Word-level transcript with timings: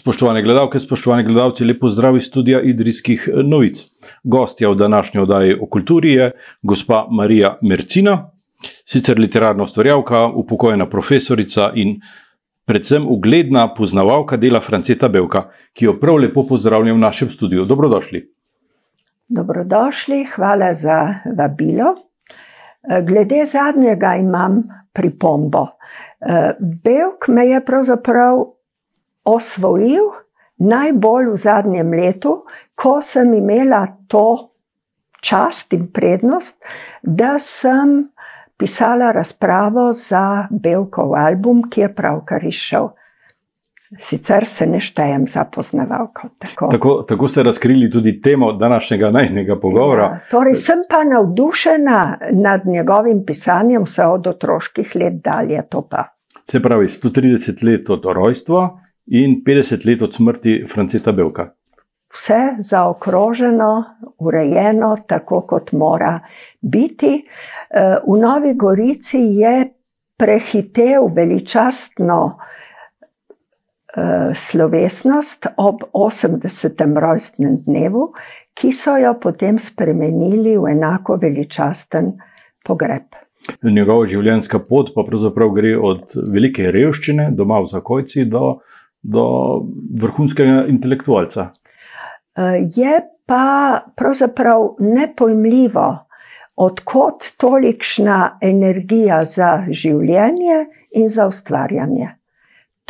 Spoštovane 0.00 0.40
gledalke, 0.42 0.80
spoštovani 0.80 1.24
gledalci, 1.24 1.64
lepo 1.64 1.88
zdrav 1.88 2.16
iz 2.16 2.24
studija 2.24 2.60
Idrijskih 2.64 3.28
novic. 3.44 3.82
Gostja 4.24 4.70
v 4.70 4.74
današnji 4.74 5.20
oddaji 5.20 5.56
o 5.60 5.66
kulturi 5.66 6.12
je 6.12 6.30
gospa 6.62 7.06
Marija 7.10 7.58
Mercina, 7.62 8.30
sicer 8.88 9.18
literarna 9.18 9.62
ustvarjalka, 9.62 10.22
upokojena 10.26 10.86
profesorica 10.88 11.66
in 11.74 11.98
predvsem 12.64 13.04
ugledna 13.08 13.66
poznavalka 13.74 14.36
dela 14.36 14.60
Franceta 14.60 15.08
Belka, 15.08 15.42
ki 15.72 15.84
jo 15.84 15.98
prav 16.00 16.16
lepo 16.16 16.46
pozdravljam 16.48 16.96
v 16.96 17.00
našem 17.00 17.30
studiu. 17.30 17.64
Dobrodošli. 17.64 18.22
Dobrodošli, 19.28 20.22
hvala 20.34 20.74
za 20.74 20.96
vabilo. 21.36 21.92
Glede 23.06 23.44
zadnjega 23.44 24.14
imam 24.16 24.62
pripombo. 24.92 25.66
Belk 26.84 27.28
me 27.28 27.46
je 27.46 27.64
pravzaprav 27.64 28.59
osvojil 29.24 30.10
najbolj 30.60 31.32
v 31.32 31.36
zadnjem 31.36 31.92
letu, 31.92 32.44
ko 32.74 33.00
sem 33.02 33.34
imela 33.34 33.86
to 34.08 34.52
čast 35.20 35.72
in 35.72 35.88
prednost, 35.92 36.56
da 37.02 37.38
sem 37.38 38.10
pisala 38.56 39.12
razpravo 39.12 39.92
za 39.92 40.46
Belkov 40.50 41.14
album, 41.16 41.64
ki 41.70 41.80
je 41.80 41.94
pravkar 41.94 42.44
izšel. 42.44 42.90
Sicer 43.98 44.44
se 44.46 44.66
ne 44.70 44.78
štejem 44.80 45.24
za 45.28 45.44
poznavalko. 45.50 46.28
Tako. 46.38 46.68
Tako, 46.70 46.92
tako 47.08 47.28
ste 47.28 47.42
razkrili 47.42 47.90
tudi 47.90 48.20
temo 48.22 48.52
današnjega 48.52 49.10
najnega 49.10 49.56
pogovora. 49.60 50.04
Ja, 50.04 50.20
torej, 50.30 50.54
sem 50.54 50.84
pa 50.88 51.02
navdušena 51.04 52.18
nad 52.32 52.66
njegovim 52.66 53.24
pisanjem, 53.26 53.82
vse 53.82 54.06
od 54.06 54.26
otroških 54.26 54.94
let 54.94 55.18
dalje. 55.24 55.62
Se 56.44 56.62
pravi, 56.62 56.86
130 56.86 57.64
let 57.66 57.90
od 57.90 58.04
rojstva, 58.04 58.78
in 59.10 59.42
50 59.46 59.86
let 59.86 60.02
od 60.02 60.14
smrti 60.14 60.64
Franceta 60.72 61.12
Belka. 61.12 61.50
Vse 62.14 62.56
zaokroženo, 62.58 63.84
urejeno, 64.18 64.96
tako 65.06 65.40
kot 65.40 65.72
mora 65.72 66.20
biti. 66.60 67.26
Eh, 67.70 67.96
v 68.06 68.18
Novi 68.18 68.54
Gorici 68.54 69.18
je 69.18 69.70
prehitev 70.16 71.06
veličastno 71.14 72.38
eh, 73.96 74.34
slovesnost 74.34 75.46
ob 75.56 75.76
80. 75.92 76.98
rojstnem 77.00 77.62
dnevu, 77.66 78.12
ki 78.54 78.72
so 78.72 78.96
jo 78.96 79.14
potem 79.22 79.58
spremenili 79.58 80.58
v 80.58 80.74
enako 80.74 81.16
veličasten 81.22 82.12
pogreb. 82.66 83.14
Njegova 83.62 84.06
življenjska 84.06 84.58
pot 84.68 84.90
pa 84.94 85.02
pravzaprav 85.06 85.50
gre 85.54 85.76
od 85.78 86.12
velike 86.32 86.70
revščine, 86.70 87.30
doma 87.32 87.62
v 87.62 87.70
Zakojci, 87.70 88.24
do 88.28 88.60
do 89.02 89.24
vrhunskega 90.00 90.64
intelektualca. 90.68 91.50
Eh, 92.36 92.68
je 92.76 93.00
pa 93.26 93.80
pravzaprav 93.96 94.74
nepojmljivo, 94.78 96.06
odkot 96.56 97.32
tolikšna 97.40 98.38
energija 98.42 99.24
za 99.24 99.50
življenje 99.70 100.64
in 100.90 101.08
za 101.08 101.26
ustvarjanje. 101.30 102.10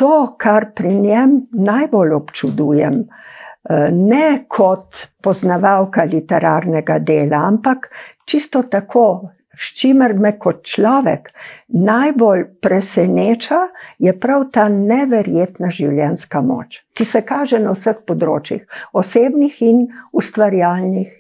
To, 0.01 0.35
kar 0.39 0.71
pri 0.75 0.95
njem 0.95 1.35
najbolj 1.53 2.15
občudujem, 2.17 3.03
eh, 3.05 3.89
ne 3.93 4.45
kot 4.49 4.97
poznavalka 5.23 6.05
literarnega 6.05 6.99
dela, 6.99 7.45
ampak 7.47 7.91
čisto 8.25 8.63
tako, 8.63 9.31
s 9.61 9.75
čimer 9.77 10.15
me 10.17 10.33
kot 10.39 10.63
človek 10.65 11.29
najbolj 11.69 12.47
preseneča, 12.65 13.61
je 13.99 14.15
prav 14.21 14.47
ta 14.53 14.69
neverjetna 14.73 15.69
življenjska 15.71 16.41
moč, 16.41 16.81
ki 16.97 17.05
se 17.05 17.21
kaže 17.27 17.61
na 17.61 17.77
vseh 17.77 18.01
področjih, 18.07 18.65
osebnih 18.97 19.61
in 19.69 19.85
ustvarjalnih. 20.17 21.13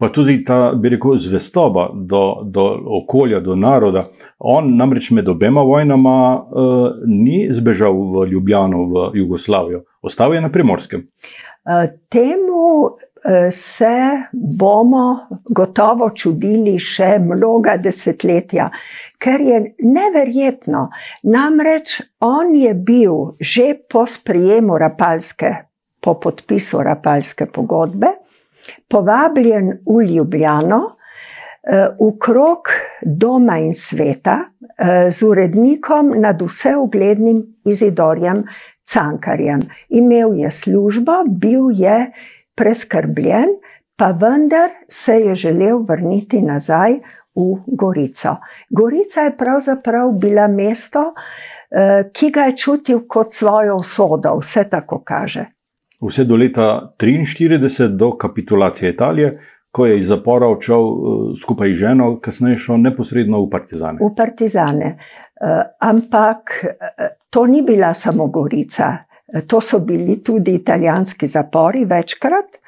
Pa 0.00 0.08
tudi 0.08 0.38
ta, 0.44 0.72
bi 0.72 0.88
rekel, 0.94 1.18
zvestoba 1.20 1.90
do, 1.92 2.22
do 2.44 2.64
okolja, 3.00 3.42
do 3.44 3.56
naroda. 3.60 4.06
On 4.38 4.70
namreč 4.76 5.10
med 5.12 5.28
obema 5.28 5.60
vojnama 5.68 6.14
uh, 6.36 7.02
ni 7.04 7.42
zbežal 7.52 7.92
v 7.92 8.24
Ljubljano, 8.30 8.86
v 8.92 9.10
Jugoslavijo, 9.20 9.82
ostal 10.00 10.34
je 10.34 10.40
na 10.40 10.48
primorskem. 10.52 11.04
Uh, 11.66 11.90
temu 12.08 12.96
se 13.50 13.96
bomo 14.32 15.28
gotovo 15.50 16.10
čudili 16.14 16.78
še 16.78 17.18
mnoga 17.18 17.76
desetletja, 17.76 18.68
ker 19.18 19.40
je 19.40 19.60
neverjetno. 19.82 20.88
Namreč 21.22 22.00
on 22.20 22.54
je 22.54 22.74
bil 22.74 23.36
že 23.40 23.74
po 23.90 24.06
sprejemu 24.06 24.78
Rapalske, 24.78 25.54
po 26.00 26.14
podpisu 26.20 26.82
Rapalske 26.86 27.46
pogodbe, 27.46 28.12
povabljen 28.88 29.80
v 29.86 30.04
Ljubljano. 30.14 30.82
V 31.98 32.12
krog 32.22 32.68
doma 33.02 33.56
in 33.58 33.72
sveta, 33.74 34.36
z 35.10 35.22
urednikom 35.26 36.12
nad 36.22 36.38
vse 36.38 36.76
uglednim 36.78 37.40
Izidorjem 37.66 38.44
Cankarjem. 38.86 39.64
Imel 39.88 40.36
je 40.38 40.50
službo, 40.50 41.24
bil 41.26 41.74
je 41.74 42.12
preskrbljen, 42.56 43.56
pa 43.96 44.10
vendar 44.10 44.70
se 44.88 45.12
je 45.12 45.34
želel 45.34 45.78
vrniti 45.88 46.42
nazaj 46.42 46.98
v 47.36 47.56
Gorico. 47.66 48.36
Gorica 48.70 49.20
je 49.20 49.36
pravzaprav 49.36 50.12
bila 50.12 50.48
mesto, 50.48 51.12
eh, 51.70 52.10
ki 52.12 52.30
ga 52.30 52.40
je 52.40 52.56
čutil 52.56 53.02
kot 53.08 53.34
svojo 53.34 53.76
usodo, 53.80 54.38
vse 54.40 54.64
tako 54.70 55.02
kaže. 55.04 55.44
Vse 56.00 56.24
do 56.24 56.36
leta 56.36 56.94
1943, 56.98 57.88
do 57.88 58.16
kapitulacije 58.16 58.90
Italije, 58.90 59.38
ko 59.70 59.86
je 59.86 59.98
iz 59.98 60.08
zapora 60.08 60.48
odšel 60.48 60.82
eh, 60.82 61.36
skupaj 61.40 61.70
z 61.70 61.74
ženo, 61.74 62.20
kasneje 62.20 62.56
šel 62.56 62.80
neposredno 62.80 63.40
v 63.44 63.50
Partizane. 63.50 63.98
V 64.00 64.14
Partizane. 64.16 64.96
Eh, 65.40 65.62
ampak 65.80 66.64
to 67.30 67.46
ni 67.46 67.62
bila 67.62 67.94
samo 67.94 68.26
Gorica. 68.26 69.05
To 69.46 69.60
so 69.60 69.80
bili 69.82 70.20
tudi 70.22 70.54
italijanski 70.54 71.26
zapori, 71.28 71.84
večkrat, 71.84 72.58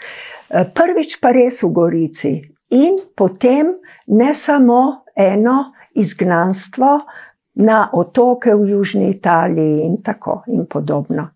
prvič 0.75 1.21
pa 1.23 1.31
res 1.33 1.63
v 1.63 1.71
Gorici, 1.71 2.33
in 2.75 2.99
potem 3.15 3.77
ne 4.07 4.35
samo 4.35 5.05
eno 5.15 5.73
izgnanstvo 5.95 6.99
na 7.55 7.89
otoke 7.93 8.55
v 8.55 8.71
Južni 8.71 9.11
Italiji, 9.11 9.83
in 9.87 10.01
tako 10.03 10.43
in 10.47 10.67
podobno. 10.67 11.29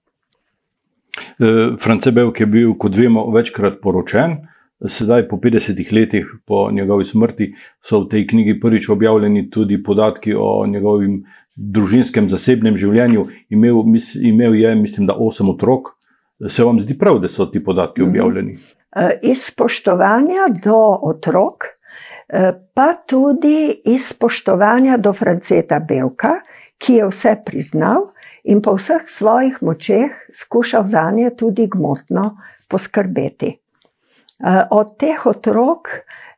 E, 1.39 1.77
France 1.79 2.11
Belk 2.11 2.41
je 2.41 2.47
bil, 2.47 2.75
kot 2.79 2.97
vemo, 2.97 3.27
večkrat 3.31 3.81
poročen. 3.83 4.39
Sedaj, 4.83 5.29
po 5.29 5.37
50 5.37 5.93
letih 5.95 6.27
po 6.47 6.67
njegovi 6.73 7.05
smrti, 7.05 7.53
so 7.79 8.01
v 8.03 8.09
tej 8.11 8.27
knjigi 8.27 8.61
prvič 8.61 8.89
objavljeni 8.91 9.51
tudi 9.51 9.83
podatki 9.83 10.35
o 10.35 10.67
njegovem 10.67 11.21
družinskem, 11.55 12.29
zasebnem 12.33 12.77
življenju, 12.77 13.27
imel, 13.53 13.83
mis, 13.85 14.15
imel 14.17 14.57
je, 14.57 14.75
mislim, 14.75 15.07
da 15.07 15.17
osem 15.19 15.53
otrok. 15.53 15.95
Se 16.49 16.65
vam 16.65 16.81
zdi 16.83 16.97
prav, 16.99 17.21
da 17.23 17.29
so 17.31 17.47
ti 17.47 17.63
podatki 17.63 18.03
mhm. 18.03 18.11
objavljeni? 18.11 18.57
Eh, 18.97 19.19
iz 19.23 19.45
spoštovanja 19.47 20.49
do 20.65 20.79
otrok, 21.09 21.65
eh, 22.29 22.53
pa 22.75 22.93
tudi 23.09 23.83
iz 23.85 24.09
spoštovanja 24.09 24.97
do 24.97 25.13
Franceta 25.13 25.79
Belka, 25.79 26.41
ki 26.83 26.99
je 26.99 27.07
vse 27.09 27.37
priznal 27.47 28.11
in 28.45 28.61
po 28.63 28.75
vseh 28.75 29.07
svojih 29.07 29.61
močeh 29.63 30.13
skušal 30.35 30.89
za 30.91 31.11
nje 31.15 31.31
tudi 31.39 31.69
gmotno 31.71 32.37
poskrbeti. 32.69 33.53
Eh, 34.43 34.65
od 34.71 34.99
teh 34.99 35.27
otrok 35.27 35.89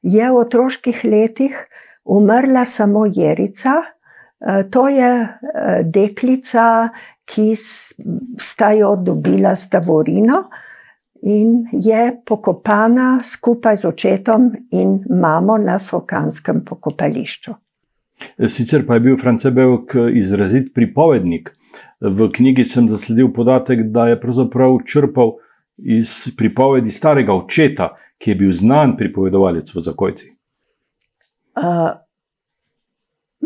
je 0.02 0.30
v 0.30 0.36
otroških 0.36 1.00
letih 1.04 1.56
umrla 2.04 2.66
samo 2.68 3.06
Jerica, 3.06 3.80
to 4.70 4.88
je 4.88 5.10
eh, 5.22 5.82
deklica, 5.84 6.88
ki 7.24 7.54
sta 8.38 8.70
jo 8.76 8.96
dobila 8.96 9.56
z 9.56 9.68
Davorino 9.72 10.44
in 11.22 11.64
je 11.72 12.20
pokopana 12.26 13.20
skupaj 13.24 13.76
z 13.76 13.88
očetom 13.88 14.50
in 14.70 14.98
mamo 15.20 15.56
na 15.58 15.78
Sokanskem 15.78 16.64
pokopališču. 16.64 17.54
Sicer 18.48 18.84
pa 18.86 18.94
je 18.94 19.00
bil 19.00 19.16
Francebek 19.16 19.96
izrazit 20.12 20.74
pripovednik. 20.74 21.50
V 22.00 22.28
knjigi 22.32 22.64
sem 22.64 22.88
zasledil 22.88 23.32
podatek, 23.32 23.88
da 23.88 24.08
je 24.08 24.20
pravzaprav 24.20 24.76
črpal 24.86 25.32
iz 25.78 26.28
pripovedi 26.36 26.90
starega 26.90 27.32
očeta, 27.32 27.94
ki 28.18 28.30
je 28.30 28.36
bil 28.44 28.52
znan 28.52 28.96
pripovedovalec 28.96 29.74
v 29.74 29.80
Zakojci. 29.80 30.30
Uh, 31.56 32.03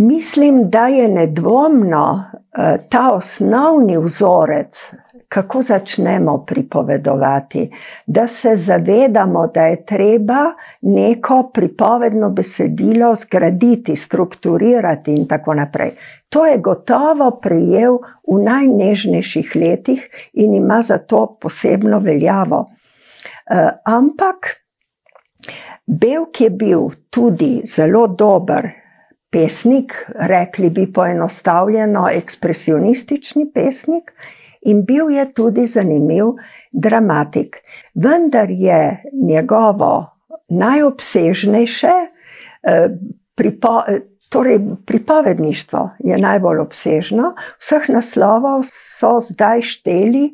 Mislim, 0.00 0.70
da 0.70 0.86
je 0.86 1.08
nedvomno 1.08 2.24
eh, 2.32 2.78
ta 2.90 3.12
osnovni 3.12 3.98
vzorec, 3.98 4.92
kako 5.28 5.62
začnemo 5.62 6.44
pripovedovati, 6.46 7.70
da 8.06 8.26
se 8.26 8.56
zavedamo, 8.56 9.46
da 9.46 9.62
je 9.62 9.84
treba 9.84 10.44
neko 10.80 11.50
pripovedno 11.54 12.30
besedilo 12.30 13.14
zgraditi, 13.14 13.96
strukturirati 13.96 15.14
in 15.14 15.28
tako 15.28 15.54
naprej. 15.54 15.90
To 16.28 16.46
je 16.46 16.58
gotovo 16.58 17.30
prijel 17.42 17.98
v 18.32 18.42
najnežnejših 18.42 19.52
letih 19.54 20.08
in 20.32 20.54
ima 20.54 20.82
zato 20.82 21.36
posebno 21.40 21.98
veljavo. 21.98 22.58
Uh, 22.58 23.68
ampak 23.84 24.36
Belk 25.86 26.40
je 26.40 26.50
bil 26.50 26.80
tudi 27.10 27.62
zelo 27.64 28.06
dober 28.06 28.68
pesnik, 29.30 29.94
rekli 30.14 30.70
bi 30.70 30.92
poenostavljeno, 30.92 32.08
ekspresionistični 32.12 33.50
pesnik, 33.54 34.12
in 34.60 34.84
bil 34.84 35.10
je 35.10 35.24
tudi 35.32 35.66
zanimiv 35.66 36.24
dramatik. 36.72 37.56
Vendar 37.94 38.50
je 38.50 39.02
njegovo 39.12 40.10
najobsežnejše, 40.48 41.92
eh, 42.62 42.88
pripo, 43.34 43.82
torej 44.28 44.60
pripovedništvo 44.86 45.90
je 45.98 46.18
najbolj 46.18 46.58
obsežno, 46.58 47.34
vseh 47.60 47.88
naslovov 47.88 48.62
so 48.68 49.18
zdaj 49.20 49.62
šteli, 49.62 50.32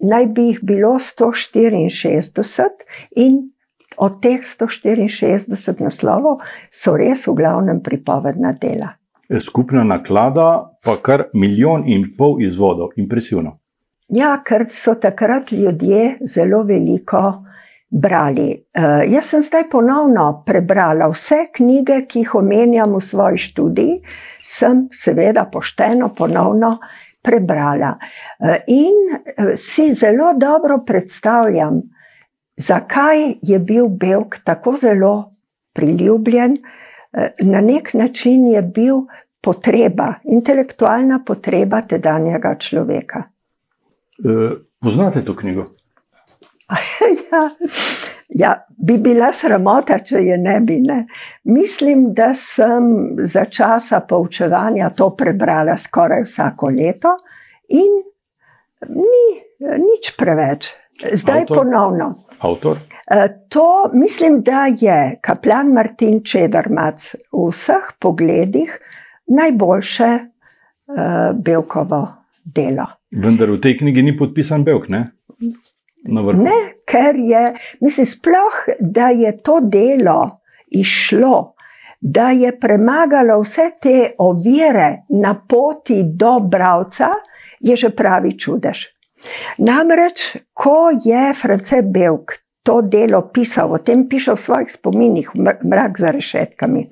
naj 0.00 0.26
bi 0.26 0.42
jih 0.42 0.58
bilo 0.62 0.98
164 0.98 2.84
in 3.16 3.53
Od 3.96 4.20
teh 4.22 4.42
164 4.42 5.80
naslovov 5.80 6.42
so 6.72 6.96
res 6.96 7.26
v 7.26 7.34
glavnem 7.38 7.82
pripovedna 7.82 8.54
dela. 8.60 8.94
Skupna 9.40 9.84
naklada 9.84 10.76
pa 10.84 10.96
kar 11.00 11.28
milijon 11.34 11.88
in 11.88 12.10
pol 12.16 12.42
izvodov, 12.44 12.92
impresivno. 12.96 13.58
Ja, 14.12 14.36
ker 14.44 14.66
so 14.70 14.94
takrat 15.00 15.52
ljudje 15.52 16.18
zelo 16.28 16.62
veliko 16.62 17.44
brali. 17.88 18.66
Uh, 18.74 19.04
jaz 19.08 19.30
sem 19.30 19.42
zdaj 19.42 19.68
ponovno 19.70 20.42
prebrala 20.46 21.08
vse 21.12 21.46
knjige, 21.54 22.02
ki 22.08 22.24
jih 22.24 22.34
omenjam 22.34 22.96
v 22.96 23.00
svoji 23.00 23.38
študiji, 23.38 23.98
sem 24.42 24.88
seveda 24.92 25.46
pošteno 25.52 26.10
ponovno 26.14 26.78
prebrala. 27.22 27.94
Uh, 27.94 28.56
in 28.66 28.98
uh, 29.14 29.54
si 29.56 29.92
zelo 29.94 30.32
dobro 30.36 30.82
predstavljam, 30.86 31.80
zakaj 32.56 33.34
je 33.42 33.58
bil 33.58 33.88
Belk 33.88 34.38
tako 34.44 34.76
zelo 34.80 35.34
priljubljen, 35.72 36.56
eh, 37.12 37.30
na 37.40 37.60
nek 37.60 37.94
način 37.94 38.46
je 38.46 38.62
bil 38.62 39.06
potreba, 39.44 40.14
intelektualna 40.24 41.20
potreba 41.26 41.82
tedanjega 41.82 42.56
človeka. 42.58 43.22
E, 44.18 44.50
poznate 44.80 45.24
to 45.24 45.36
knjigo? 45.36 45.66
ja, 47.30 47.42
ja, 48.28 48.52
bi 48.68 48.96
bila 48.98 49.32
sramota, 49.32 49.98
če 50.00 50.22
je 50.24 50.38
ne 50.40 50.60
bi. 50.64 50.78
Ne. 50.80 51.04
Mislim, 51.44 52.06
da 52.14 52.32
sem 52.34 52.86
za 53.20 53.44
časa 53.44 54.00
poučevanja 54.00 54.90
to 54.96 55.10
prebrala 55.16 55.76
skoraj 55.78 56.24
vsako 56.24 56.72
leto, 56.72 57.12
in 57.68 58.00
ni 58.88 59.26
nič 59.60 60.14
preveč. 60.16 60.72
Zdaj 61.12 61.40
Avtor? 61.40 61.56
ponovno. 61.58 62.23
Avtor? 62.38 62.78
E, 63.10 63.28
to 63.48 63.90
mislim, 63.92 64.42
da 64.42 64.66
je 64.80 65.18
kaplan 65.22 65.72
Martin 65.72 66.22
Čedermac 66.24 67.14
v 67.32 67.48
vseh 67.50 67.92
pogledih 68.00 68.78
najboljše 69.26 70.10
uh, 70.20 71.36
Belkovo 71.36 72.08
delo. 72.44 72.86
Vendar 73.10 73.50
v 73.50 73.60
tej 73.60 73.78
knjigi 73.78 74.02
ni 74.02 74.16
podpisan 74.16 74.64
Belk, 74.64 74.88
ne? 74.88 75.06
Ne, 76.04 76.58
ker 76.84 77.16
je, 77.16 77.44
mislim, 77.80 78.06
sploh, 78.06 78.56
da 78.80 79.08
je 79.08 79.32
to 79.40 79.60
delo 79.64 80.44
išlo, 80.68 81.54
da 82.00 82.30
je 82.30 82.50
premagalo 82.60 83.38
vse 83.40 83.70
te 83.80 84.12
ovire 84.18 85.06
na 85.08 85.32
poti 85.48 86.02
do 86.04 86.40
bravca, 86.40 87.08
je 87.60 87.76
že 87.76 87.90
pravi 87.90 88.34
čudež. 88.38 88.84
Namreč, 89.58 90.36
ko 90.52 90.90
je 91.04 91.32
France 91.34 91.82
Belk 91.82 92.38
to 92.64 92.80
delo 92.82 93.28
pisal, 93.32 93.72
o 93.72 93.78
tem 93.78 94.08
piše 94.08 94.32
v 94.32 94.40
svojih 94.40 94.70
spominih, 94.72 95.28
mrak 95.64 95.98
za 96.00 96.10
rešetkami, 96.10 96.88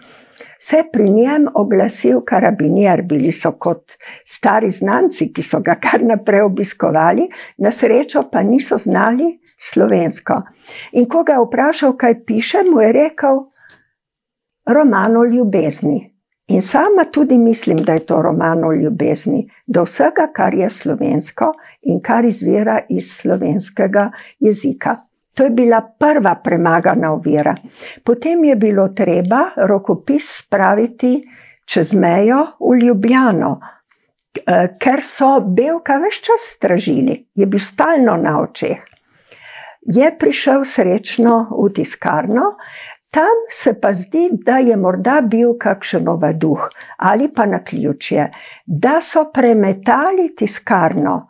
se 0.61 0.77
je 0.77 0.91
pri 0.93 1.11
njem 1.11 1.49
oglasil 1.55 2.21
karabinier, 2.21 3.03
bili 3.03 3.33
so 3.33 3.53
kot 3.53 3.97
stari 4.27 4.71
znanci, 4.71 5.33
ki 5.33 5.43
so 5.43 5.61
ga 5.61 5.75
kar 5.81 6.05
naprej 6.05 6.45
obiskovali, 6.47 7.29
na 7.59 7.71
srečo 7.71 8.29
pa 8.33 8.43
niso 8.43 8.79
znali 8.79 9.39
slovensko. 9.59 10.43
In 10.93 11.09
ko 11.09 11.25
ga 11.25 11.39
je 11.39 11.47
vprašal, 11.47 11.97
kaj 11.97 12.25
piše, 12.27 12.63
mu 12.69 12.81
je 12.81 12.93
rekel: 12.93 13.43
Roman 14.69 15.17
o 15.17 15.25
ljubezni. 15.25 16.12
In 16.53 16.63
sama 16.63 17.05
tudi 17.05 17.39
mislim, 17.39 17.77
da 17.77 17.93
je 17.93 18.07
to 18.07 18.23
roman 18.23 18.65
o 18.65 18.73
ljubezni, 18.73 19.51
do 19.67 19.83
vsega, 19.83 20.27
kar 20.33 20.55
je 20.55 20.71
slovensko 20.71 21.53
in 21.83 22.01
kar 22.01 22.25
izvira 22.25 22.81
iz 22.89 23.13
slovenskega 23.17 24.11
jezika. 24.41 24.97
To 25.35 25.45
je 25.45 25.51
bila 25.51 25.81
prva 25.99 26.35
premagana 26.45 27.13
ovira. 27.13 27.55
Potem 28.05 28.45
je 28.45 28.57
bilo 28.57 28.89
treba 28.89 29.47
rokopis 29.57 30.29
spraviti 30.39 31.23
čez 31.65 31.95
mejo 31.95 32.43
v 32.61 32.79
Ljubljano, 32.83 33.61
eh, 34.47 34.77
ker 34.79 35.01
so 35.03 35.39
belka 35.41 35.97
več 36.05 36.21
čas 36.21 36.51
stražili, 36.57 37.17
je 37.35 37.47
bil 37.47 37.61
stalno 37.61 38.17
na 38.17 38.41
očeh. 38.41 38.85
Je 39.83 40.19
prišel 40.19 40.65
srečno 40.65 41.47
v 41.51 41.73
tiskarno, 41.73 42.57
Tam 43.13 43.45
se 43.51 43.75
pa 43.81 43.93
zdi, 43.93 44.31
da 44.33 44.57
je 44.65 44.77
morda 44.77 45.21
bil 45.21 45.53
kakšen 45.61 46.09
ovaduh 46.09 46.69
ali 46.97 47.29
pa 47.29 47.45
na 47.47 47.61
ključje, 47.65 48.31
da 48.67 49.01
so 49.01 49.27
premetali 49.33 50.31
tiskarno 50.37 51.29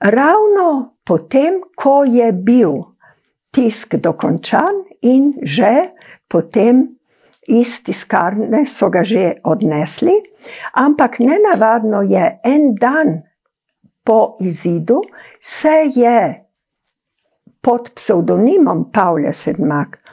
ravno 0.00 0.96
potem, 1.04 1.60
ko 1.76 2.02
je 2.04 2.32
bil 2.32 2.82
tisk 3.54 3.94
dokončan 3.94 4.82
in 5.02 5.32
že 5.42 5.94
potem 6.28 6.88
iz 7.46 7.78
tiskarne 7.84 8.66
so 8.66 8.90
ga 8.90 9.04
že 9.04 9.36
odnesli. 9.44 10.16
Ampak 10.74 11.18
nenavadno 11.18 12.02
je 12.02 12.40
en 12.44 12.74
dan 12.74 13.22
po 14.04 14.36
izidu 14.40 15.00
se 15.40 15.92
je 15.94 16.44
pod 17.60 17.90
psevdonimom 17.94 18.90
Pavla 18.92 19.32
Sedmak 19.32 20.03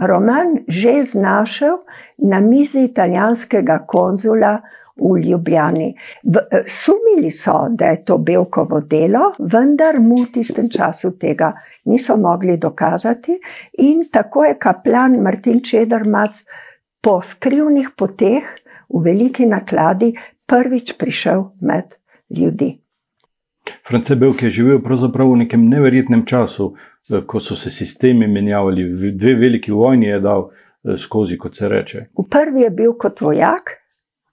roman 0.00 0.58
že 0.68 1.04
znašel 1.04 1.76
na 2.18 2.40
mizi 2.40 2.84
italijanskega 2.84 3.84
konzula 3.86 4.60
v 5.00 5.18
Ljubljani. 5.18 5.94
V, 6.22 6.36
eh, 6.36 6.62
sumili 6.66 7.30
so, 7.30 7.68
da 7.70 7.84
je 7.86 8.04
to 8.04 8.18
Belkovo 8.18 8.80
delo, 8.80 9.32
vendar 9.38 10.00
mu 10.00 10.16
v 10.16 10.32
tistem 10.32 10.68
času 10.70 11.10
tega 11.18 11.52
niso 11.84 12.16
mogli 12.16 12.56
dokazati, 12.56 13.40
in 13.78 14.08
tako 14.12 14.44
je 14.44 14.58
kaplan 14.58 15.20
Martin 15.22 15.60
Čedermac 15.60 16.44
po 17.00 17.22
skrivnih 17.22 17.88
poteh 17.96 18.44
v 18.88 19.02
veliki 19.04 19.46
nakladi 19.46 20.14
prvič 20.46 20.98
prišel 20.98 21.44
med 21.60 21.94
ljudi. 22.30 22.80
France 23.86 24.16
Belk 24.16 24.42
je 24.42 24.50
živel 24.50 24.78
v 24.78 25.36
nekem 25.36 25.68
neverjetnem 25.68 26.24
času, 26.26 26.74
Eh, 27.10 27.20
ko 27.26 27.40
so 27.40 27.56
se 27.56 27.70
sistemi 27.70 28.26
menjavali, 28.26 28.84
dve 29.12 29.34
veliki 29.34 29.72
vojni 29.72 30.06
je 30.06 30.20
dal 30.20 30.50
eh, 30.50 30.96
skozi, 30.98 31.38
kot 31.38 31.56
se 31.56 31.68
reče. 31.68 32.04
V 32.18 32.26
prvi 32.30 32.62
je 32.62 32.70
bil 32.70 32.92
kot 32.98 33.20
vojak, 33.20 33.72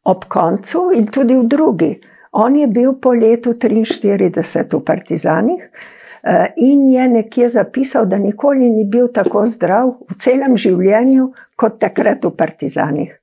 ob 0.06 0.26
koncu 0.30 0.92
in 0.94 1.08
tudi 1.08 1.36
v 1.36 1.48
drugi. 1.48 1.92
On 2.32 2.56
je 2.56 2.68
bil 2.68 2.94
po 3.02 3.14
letu 3.14 3.54
43 3.54 4.68
v 4.74 4.84
Partizanih 4.86 5.64
eh, 5.64 6.54
in 6.58 6.92
je 6.92 7.08
nekje 7.08 7.50
zapisal, 7.50 8.06
da 8.06 8.18
nikoli 8.18 8.70
ni 8.70 8.86
bil 8.86 9.08
tako 9.14 9.48
zdrav 9.48 9.96
v 10.10 10.20
celem 10.22 10.58
življenju 10.58 11.32
kot 11.56 11.80
takrat 11.80 12.26
v 12.26 12.36
Partizanih. 12.36 13.16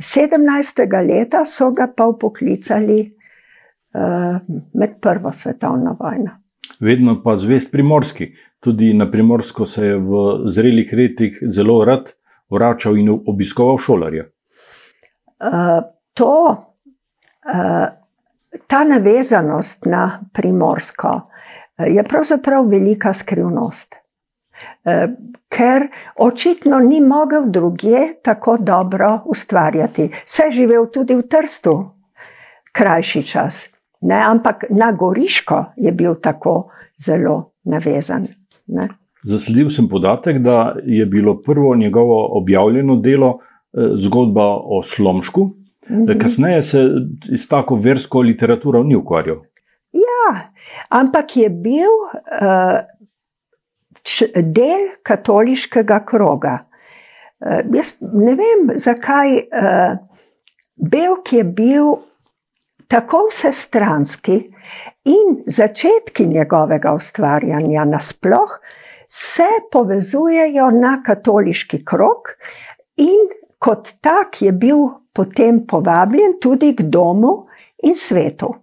17. 0.00 0.80
leta 1.06 1.44
so 1.44 1.70
ga 1.70 1.86
pa 1.86 2.06
upoklicali 2.08 3.13
med 4.74 4.90
Prvo 5.00 5.32
svetovno 5.32 5.96
vojno. 6.00 6.30
Vedno 6.80 7.22
pa 7.22 7.36
zvest 7.38 7.72
primorski, 7.72 8.32
tudi 8.60 8.94
na 8.94 9.10
primorsko 9.10 9.66
se 9.66 9.86
je 9.86 9.96
v 9.96 10.22
zrelih 10.50 10.92
letih 10.92 11.38
zelo 11.46 11.84
rad 11.84 12.12
vračal 12.50 12.98
in 12.98 13.10
obiskoval 13.26 13.78
šolarje. 13.78 14.24
Uh, 15.38 15.84
to, 16.14 16.34
uh, 16.50 17.86
ta 18.66 18.84
navezanost 18.84 19.86
na 19.86 20.20
primorsko 20.32 21.20
je 21.78 22.02
pravzaprav 22.02 22.66
velika 22.68 23.14
skrivnost. 23.14 23.94
Ker 25.48 25.88
očitno 26.16 26.78
ni 26.78 27.00
mogel 27.00 27.42
druge 27.46 28.14
tako 28.22 28.56
dobro 28.60 29.20
ustvarjati. 29.24 30.10
Se 30.26 30.42
je 30.42 30.52
živel 30.52 30.86
tudi 30.92 31.14
v 31.14 31.22
Trstu, 31.28 31.90
krajši 32.72 33.22
čas. 33.26 33.73
Ne, 34.04 34.20
ampak 34.20 34.64
na 34.70 34.92
Goriško 34.92 35.64
je 35.76 35.92
bil 35.92 36.14
tako 36.20 36.68
zelo 37.00 37.54
navezan. 37.64 38.26
Ne. 38.66 38.88
Zasledil 39.24 39.70
sem 39.72 39.88
podatek, 39.88 40.38
da 40.44 40.74
je 40.84 41.06
bilo 41.06 41.38
prvo 41.42 41.76
njegovo 41.76 42.28
objavljeno 42.38 42.96
delo 42.96 43.38
eh, 43.38 43.96
zgodba 44.04 44.46
o 44.56 44.82
Slomšku, 44.82 45.44
mm 45.44 45.96
-hmm. 45.96 46.20
kasneje 46.20 46.62
se 46.62 46.84
s 47.36 47.48
tako 47.48 47.76
versko 47.76 48.20
literaturo 48.20 48.82
ni 48.82 48.96
ukvarjal. 48.96 49.36
Ja, 49.92 50.50
ampak 50.88 51.36
je 51.36 51.50
bil 51.50 51.90
uh, 51.90 52.78
del 54.34 54.88
katoliškega 55.02 56.04
kroga. 56.04 56.58
Uh, 57.40 57.76
jaz 57.76 57.94
ne 58.00 58.34
vem, 58.34 58.78
zakaj 58.78 59.36
uh, 59.36 59.98
Belk 60.76 61.32
je 61.32 61.44
bil 61.44 61.84
tako 62.88 63.26
vsestranski 63.30 64.36
in 65.04 65.42
začetki 65.46 66.26
njegovega 66.26 66.94
ustvarjanja 66.94 67.84
nasploh 67.84 68.58
se 69.08 69.48
povezujejo 69.72 70.70
na 70.70 71.02
katoliški 71.06 71.84
krok, 71.84 72.34
in 72.96 73.28
kot 73.58 73.92
tak 74.00 74.42
je 74.42 74.52
bil 74.52 74.88
potem 75.12 75.66
povabljen 75.66 76.38
tudi 76.42 76.74
k 76.76 76.82
domu 76.82 77.46
in 77.82 77.94
svetu. 77.94 78.54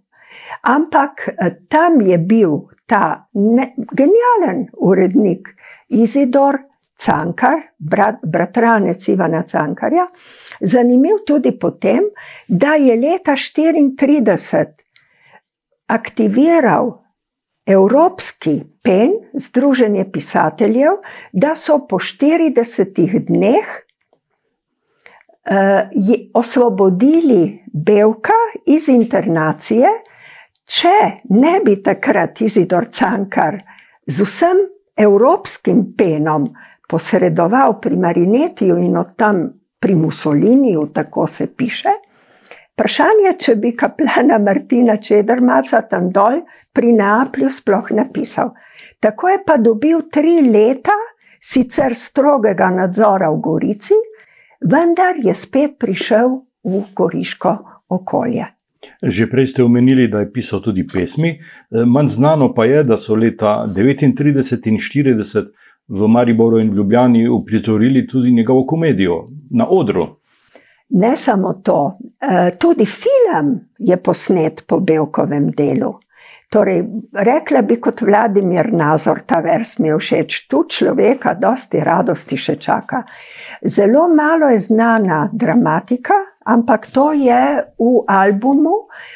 Ampak 0.61 1.27
eh, 1.27 1.55
tam 1.69 2.01
je 2.01 2.17
bil 2.17 2.57
ta 2.85 3.27
ne, 3.33 3.73
genijalen 3.95 4.67
urednik 4.77 5.47
Izidor 5.87 6.57
Cankar, 7.05 7.57
brat, 7.77 8.19
bratranec 8.23 9.07
Ivana 9.09 9.43
Cankarja, 9.43 10.05
zanimiv 10.61 11.23
tudi 11.27 11.51
potem, 11.59 12.03
da 12.47 12.75
je 12.75 12.95
leta 12.95 13.31
1934 13.31 14.65
aktiviral 15.87 17.01
Evropski 17.65 18.61
pen, 18.83 19.11
Združenje 19.33 20.11
pisateljev, 20.11 20.91
da 21.33 21.55
so 21.55 21.87
po 21.87 21.99
40 21.99 23.25
dneh 23.27 23.65
uh, 25.49 25.55
osvobodili 26.33 27.63
Belka 27.73 28.39
iz 28.65 28.89
internacije, 28.89 29.87
če 30.65 30.97
ne 31.29 31.59
bi 31.65 31.77
takrat 31.83 32.41
Izidor 32.41 32.89
Cankar 32.91 33.61
z 34.07 34.25
vsem 34.25 34.57
evropskim 34.97 35.93
penom 35.97 36.49
posredoval 36.91 37.79
pri 37.81 37.95
Marinetiju 37.95 38.77
in 38.77 38.97
od 38.97 39.15
tam 39.15 39.45
pri 39.79 39.95
Mussoliniju, 39.95 40.89
tako 40.93 41.27
se 41.27 41.47
piše. 41.55 41.93
Vprašanje, 42.73 43.31
če 43.39 43.55
bi 43.55 43.71
kaplana 43.77 44.39
Martina 44.41 44.97
Čedermaca 44.97 45.81
tam 45.87 46.09
dol 46.11 46.41
pri 46.73 46.91
Neaplju 46.97 47.49
sploh 47.49 47.91
napisal. 47.95 48.53
Tako 48.99 49.29
je 49.29 49.39
pa 49.45 49.57
dobil 49.57 50.01
tri 50.11 50.39
leta, 50.41 50.95
sicer 51.41 51.95
strogega 51.95 52.69
nadzora 52.73 53.31
v 53.31 53.41
Gorici, 53.41 53.97
vendar 54.61 55.19
je 55.23 55.35
spet 55.35 55.77
prišel 55.79 56.41
v 56.63 56.83
goriško 56.95 57.53
okolje. 57.89 58.49
Že 59.01 59.29
prej 59.29 59.47
ste 59.53 59.63
omenili, 59.63 60.07
da 60.09 60.25
je 60.25 60.31
pisal 60.33 60.61
tudi 60.61 60.87
pesmi. 60.87 61.37
E, 61.37 61.85
manj 61.85 62.15
znano 62.17 62.49
pa 62.53 62.65
je, 62.65 62.83
da 62.83 62.97
so 62.97 63.15
leta 63.15 63.65
1939 63.69 64.69
in 64.69 64.77
1940 64.81 65.60
v 65.91 66.07
Mariboru 66.07 66.59
in 66.59 66.73
Ljubljani 66.73 67.27
uprizorili 67.29 68.07
tudi 68.07 68.31
njegovo 68.31 68.65
komedijo 68.65 69.27
na 69.51 69.67
odru. 69.69 70.07
Ne 70.89 71.15
samo 71.15 71.53
to, 71.53 71.97
eh, 72.21 72.51
tudi 72.59 72.85
film 72.85 73.59
je 73.79 73.97
posnet 73.97 74.63
po 74.67 74.79
Belkovem 74.79 75.51
delu. 75.51 75.93
Torej, 76.49 76.83
rekla 77.13 77.61
bi 77.61 77.77
kot 77.81 78.01
Vladimir 78.01 78.73
Nazor, 78.73 79.21
ta 79.25 79.39
vers 79.39 79.77
mi 79.79 79.87
je 79.87 79.97
všeč, 79.97 80.47
tu 80.47 80.65
človeka 80.67 81.33
dosti 81.39 81.79
radosti 81.79 82.37
še 82.37 82.55
čaka. 82.55 83.03
Zelo 83.63 84.07
malo 84.07 84.49
je 84.51 84.59
znana 84.59 85.29
dramatika, 85.31 86.13
ampak 86.45 86.89
to 86.91 87.13
je 87.13 87.63
v 87.79 87.93
albumu 88.07 88.75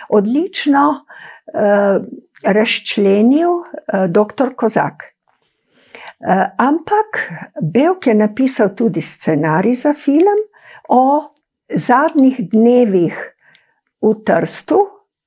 odlično 0.10 0.86
uh, 0.96 2.00
razčlenil 2.44 3.52
uh, 3.52 4.08
dr. 4.08 4.56
Kozak. 4.56 5.15
Uh, 6.20 6.48
ampak 6.58 7.32
Belk 7.62 8.08
je 8.08 8.14
napisal 8.16 8.70
tudi 8.76 9.02
scenarij 9.02 9.76
za 9.76 9.94
film 9.94 10.40
o 10.88 11.36
zadnjih 11.68 12.50
dnevih 12.50 13.16
v 14.02 14.14
Trstu, 14.24 14.80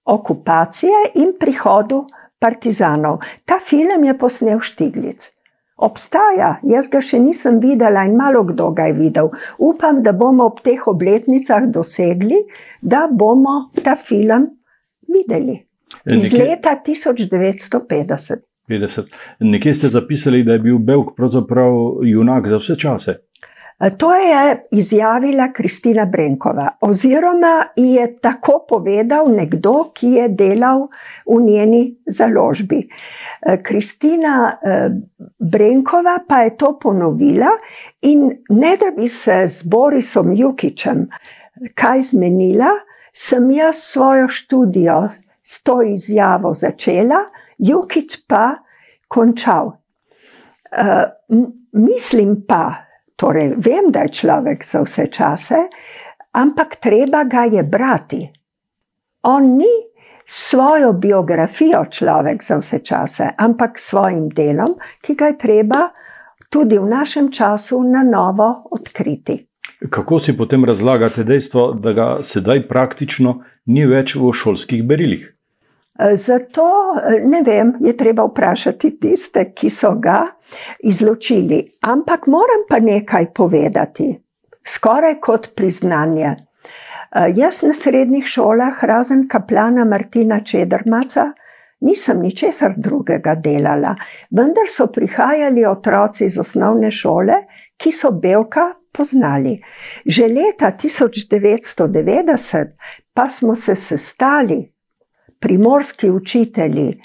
okupacije 0.05 1.13
in 1.15 1.35
prihodu 1.39 2.07
partizanov. 2.39 3.21
Ta 3.45 3.59
film 3.61 4.05
je 4.05 4.19
posnel 4.19 4.61
Štiglic. 4.61 5.33
Obstaja, 5.79 6.57
jaz 6.67 6.89
ga 6.91 7.01
še 7.05 7.21
nisem 7.23 7.61
videla 7.63 8.03
in 8.07 8.17
malo 8.19 8.43
kdo 8.49 8.73
ga 8.75 8.89
je 8.89 8.97
videl. 8.99 9.31
Upam, 9.63 10.03
da 10.03 10.13
bomo 10.13 10.49
ob 10.51 10.63
teh 10.65 10.81
obletnicah 10.91 11.69
dosegli, 11.71 12.41
da 12.83 13.07
bomo 13.07 13.71
ta 13.85 13.95
film 13.95 14.49
videli. 15.07 15.61
Iz 16.11 16.33
leta 16.33 16.75
1950. 16.87 18.43
50. 18.69 19.03
Nekje 19.41 19.75
ste 19.75 19.89
zapisali, 19.89 20.43
da 20.43 20.53
je 20.53 20.59
bil 20.59 20.79
Belk 20.79 21.17
pravzaprav 21.17 21.73
junak 22.03 22.49
za 22.49 22.57
vse 22.57 22.77
čase. 22.77 23.19
To 23.97 24.15
je 24.15 24.67
izjavila 24.71 25.53
Kristina 25.53 26.05
Brenkova, 26.05 26.69
oziroma 26.81 27.67
je 27.77 28.17
tako 28.21 28.65
povedal 28.69 29.29
nekdo, 29.31 29.93
ki 29.95 30.07
je 30.07 30.29
delal 30.29 30.89
v 31.27 31.43
njeni 31.43 31.83
založbi. 32.07 32.89
Kristina 33.63 34.59
Brenkova 35.39 36.19
pa 36.29 36.41
je 36.43 36.57
to 36.57 36.79
ponovila 36.83 37.51
in 38.03 38.31
ne 38.51 38.77
da 38.77 38.91
bi 38.97 39.09
se 39.09 39.45
z 39.49 39.63
Borisom 39.63 40.33
Jukičem 40.35 41.07
kaj 41.75 42.03
zmenila, 42.03 42.71
sem 43.13 43.51
jaz 43.51 43.77
svojo 43.77 44.29
študijo 44.29 45.09
s 45.43 45.63
to 45.63 45.83
izjavo 45.83 46.55
začela, 46.55 47.25
Jukič 47.59 48.25
pa 48.29 48.59
končal. 49.09 49.73
Mislim 51.73 52.45
pa, 52.49 52.89
Torej, 53.19 53.55
vem, 53.57 53.91
da 53.91 54.07
je 54.07 54.13
človek 54.15 54.65
za 54.65 54.85
vse 54.85 55.09
čase, 55.11 55.65
ampak 56.33 56.77
treba 56.79 57.25
ga 57.25 57.49
je 57.51 57.63
brati. 57.63 58.21
On 59.23 59.57
ni 59.59 59.73
svojo 60.27 60.93
biografijo 60.93 61.85
človek 61.91 62.45
za 62.45 62.61
vse 62.61 62.79
čase, 62.79 63.31
ampak 63.39 63.79
svojim 63.79 64.29
delom, 64.29 64.77
ki 65.03 65.17
ga 65.19 65.33
je 65.33 65.39
treba 65.39 65.89
tudi 66.51 66.79
v 66.79 66.87
našem 66.87 67.33
času 67.33 67.83
na 67.83 68.05
novo 68.07 68.69
odkriti. 68.71 69.41
Kako 69.91 70.21
si 70.21 70.37
potem 70.37 70.65
razlagate 70.65 71.25
dejstvo, 71.25 71.73
da 71.73 71.93
ga 71.93 72.09
sedaj 72.23 72.69
praktično 72.69 73.41
ni 73.67 73.87
več 73.87 74.15
v 74.15 74.31
šolskih 74.31 74.87
berilih? 74.87 75.27
Zato 75.99 76.95
ne 77.25 77.43
vem, 77.43 77.73
je 77.81 77.97
treba 77.97 78.25
vprašati 78.25 79.01
tiste, 79.01 79.53
ki 79.55 79.71
so 79.71 79.95
ga 79.99 80.27
izločili. 80.83 81.73
Ampak 81.81 82.27
moram 82.27 82.63
pa 82.69 82.79
nekaj 82.79 83.33
povedati, 83.35 84.21
skoraj 84.67 85.21
kot 85.21 85.49
priznanje. 85.57 86.37
Jaz 87.35 87.63
na 87.63 87.73
srednjih 87.73 88.27
šolah, 88.27 88.85
razen 88.85 89.29
kaplana 89.29 89.85
Martina 89.85 90.41
Čedrmaca, 90.45 91.33
nisem 91.81 92.21
ničesar 92.23 92.75
drugega 92.77 93.35
delala, 93.35 93.97
vendar 94.31 94.65
so 94.71 94.87
prihajali 94.93 95.67
otroci 95.67 96.27
iz 96.27 96.39
osnovne 96.39 96.91
šole, 96.91 97.35
ki 97.77 97.93
so 97.93 98.11
belka 98.13 98.75
poznali. 98.93 99.63
Že 100.07 100.29
leta 100.29 100.73
1990 100.83 102.67
pa 103.15 103.29
smo 103.29 103.55
se 103.55 103.75
sestali 103.75 104.78
primorski 105.41 106.11
učitelji, 106.11 107.03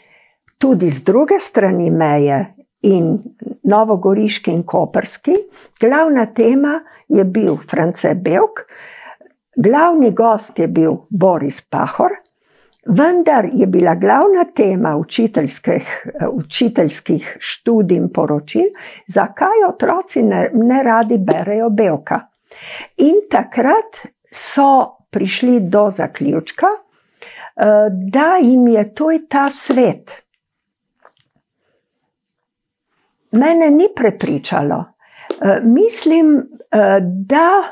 tudi 0.57 0.89
z 0.89 1.03
druge 1.03 1.39
strani 1.39 1.91
meje, 1.91 2.53
in 2.83 3.19
Novogoriški 3.63 4.51
in 4.51 4.63
Koperski. 4.63 5.35
Glavna 5.79 6.25
tema 6.25 6.81
je 7.07 7.23
bil 7.23 7.55
France 7.69 8.15
Belk, 8.15 8.65
glavni 9.55 10.11
gost 10.11 10.59
je 10.59 10.67
bil 10.67 10.97
Boris 11.09 11.61
Pahor, 11.61 12.11
vendar 12.85 13.47
je 13.53 13.67
bila 13.67 13.95
glavna 13.95 14.43
tema 14.55 14.97
učiteljskih, 14.97 16.07
učiteljskih 16.31 17.37
študij 17.39 17.97
in 17.97 18.09
poročil, 18.13 18.73
zakaj 19.07 19.63
otroci 19.69 20.23
ne, 20.23 20.49
ne 20.53 20.83
radi 20.83 21.17
berejo 21.17 21.69
Belka. 21.69 22.19
In 22.97 23.23
takrat 23.31 24.03
so 24.31 24.97
prišli 25.09 25.59
do 25.59 25.91
zaključka, 25.91 26.67
da 28.11 28.37
jim 28.41 28.67
je 28.67 28.93
to 28.95 29.09
ta 29.29 29.49
svet. 29.49 30.11
Mene 33.31 33.71
ni 33.71 33.87
prepričalo. 33.95 34.85
Eh, 35.41 35.59
mislim, 35.63 36.49
eh, 36.71 36.99
da 37.01 37.63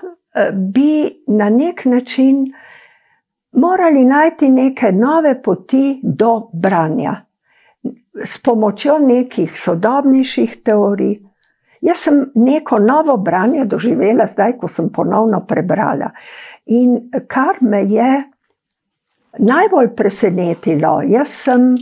bi 0.53 1.23
na 1.27 1.49
nek 1.49 1.85
način 1.85 2.53
morali 3.51 4.05
najti 4.05 4.49
neke 4.49 4.91
nove 4.91 5.41
poti 5.41 5.99
do 6.03 6.49
branja 6.53 7.15
s 8.25 8.41
pomočjo 8.43 8.99
nekih 8.99 9.51
sodobnejših 9.55 10.57
teorij. 10.63 11.19
Jaz 11.81 11.97
sem 11.97 12.31
neko 12.35 12.79
novo 12.79 13.17
branje 13.17 13.65
doživela, 13.65 14.27
zdaj, 14.27 14.57
ko 14.57 14.67
sem 14.67 14.89
ponovno 14.89 15.45
prebrala. 15.47 16.11
In 16.65 17.09
kar 17.27 17.57
me 17.61 17.83
je 17.83 18.23
najbolj 19.39 19.95
presenetilo, 19.95 21.01
jaz 21.07 21.29
sem 21.43 21.75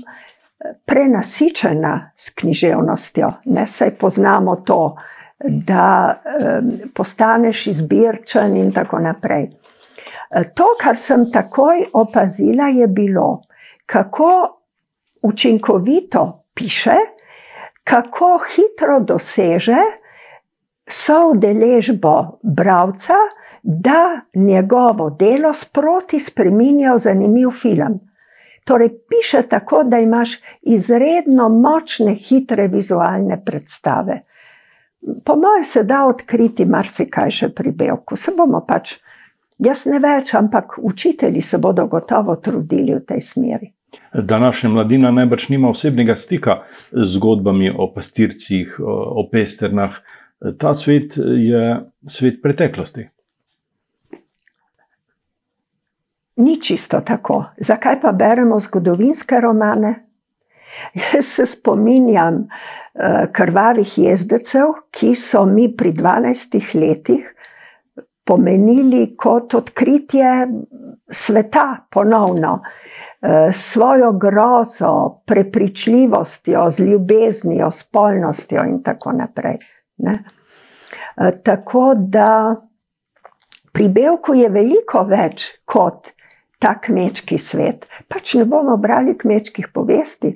prenasičena 0.85 2.11
s 2.17 2.29
književnostjo, 2.29 3.31
ne 3.45 3.67
se 3.67 3.91
poznamo 3.99 4.55
to, 4.55 4.95
da 5.39 6.15
um, 6.19 6.71
postaneš 6.93 7.67
izbirčen 7.67 8.55
in 8.55 8.71
tako 8.71 8.99
naprej. 8.99 9.47
To, 10.29 10.65
kar 10.81 10.97
sem 10.97 11.31
takoj 11.31 11.85
opazila, 11.93 12.67
je 12.67 12.87
bilo, 12.87 13.41
kako 13.85 14.59
učinkovito 15.21 16.43
piše, 16.53 16.95
kako 17.83 18.37
hitro 18.55 18.99
doseže 18.99 19.79
soudeležbo 20.91 22.39
bralca, 22.43 23.13
da 23.63 24.21
njegovo 24.33 25.09
delo 25.09 25.53
sproti 25.53 26.19
spremenja 26.19 26.93
v 26.93 26.99
zanimiv 26.99 27.49
film. 27.51 27.99
Torej, 28.65 28.89
piše 29.09 29.41
tako, 29.49 29.83
da 29.83 29.99
imaš 29.99 30.39
izredno 30.61 31.49
močne, 31.49 32.13
hitre 32.15 32.67
vizualne 32.67 33.41
predstave. 33.45 34.21
Po 35.25 35.35
mojem, 35.35 35.63
se 35.63 35.83
da 35.83 36.05
odkriti 36.05 36.65
marsikaj 36.65 37.31
še 37.31 37.49
pri 37.55 37.71
Belku. 37.71 38.15
Se 38.15 38.31
bomo 38.37 38.61
pač, 38.67 38.97
jaz 39.57 39.85
ne 39.85 39.99
več, 39.99 40.33
ampak 40.35 40.77
učitelji 40.77 41.41
se 41.41 41.57
bodo 41.57 41.87
gotovo 41.87 42.35
trudili 42.35 42.93
v 42.93 43.05
tej 43.07 43.21
smeri. 43.21 43.73
Današnja 44.13 44.69
mladina 44.69 45.11
najbrž 45.11 45.49
nima 45.49 45.69
osebnega 45.69 46.15
stika 46.15 46.59
z 46.91 47.05
zgodbami 47.15 47.71
o 47.77 47.89
pastircih, 47.93 48.75
o 48.85 49.27
pesternah. 49.31 49.97
Ta 50.57 50.73
svet 50.73 51.17
je 51.17 51.79
svet 52.07 52.41
preteklosti. 52.41 53.09
Ni 56.39 56.61
čisto 56.61 57.01
tako. 57.01 57.43
Zakaj 57.57 58.01
pa 58.01 58.11
beremo 58.11 58.59
zgodovinske 58.59 59.41
romane? 59.41 60.05
Jaz 60.93 61.25
se 61.25 61.45
spominjam 61.45 62.35
uh, 62.35 63.31
krvavih 63.31 63.97
jezdecev, 63.97 64.71
ki 64.91 65.15
so 65.15 65.45
mi 65.45 65.67
pri 65.75 65.91
12 65.93 66.75
letih 66.79 67.25
pomenili 68.29 69.15
kot 69.17 69.53
odkritje 69.53 70.47
sveta 71.11 71.87
ponovno, 71.89 72.61
s 73.51 73.71
svojo 73.71 74.11
grozo, 74.11 75.21
prepričljivostjo, 75.25 76.69
z 76.69 76.79
ljubeznijo, 76.79 77.71
s 77.71 77.83
polnostjo 77.83 78.63
in 78.63 78.83
tako 78.83 79.11
naprej. 79.11 79.57
Ne? 80.05 80.15
Tako 81.43 81.93
da 81.97 82.55
pri 83.71 83.89
Belku 83.89 84.33
je 84.33 84.49
veliko 84.49 85.03
več 85.07 85.45
kot 85.65 86.11
ta 86.59 86.75
kmečki 86.83 87.37
svet. 87.39 87.87
Pač 88.07 88.35
ne 88.35 88.45
bomo 88.45 88.77
brali 88.77 89.15
kmečkih 89.17 89.69
povesti, 89.73 90.33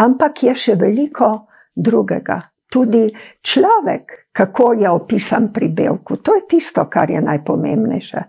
ampak 0.00 0.42
je 0.46 0.54
še 0.56 0.76
veliko 0.80 1.30
drugega. 1.76 2.40
Tudi 2.72 3.04
človek, 3.44 4.30
kako 4.32 4.72
je 4.80 4.88
opisan 4.90 5.50
pri 5.52 5.68
Belku, 5.68 6.16
to 6.16 6.34
je 6.34 6.46
tisto, 6.48 6.86
kar 6.90 7.10
je 7.10 7.20
najpomembnejše. 7.22 8.24